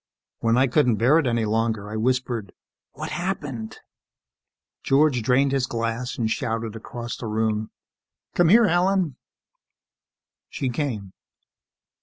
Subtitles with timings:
[0.39, 2.53] When I couldn't bear it any longer, I whispered,
[2.93, 3.77] "What happened?"
[4.81, 7.69] George drained his glass and shouted across the room,
[8.33, 9.17] "Come here, Helen!"
[10.49, 11.13] She came.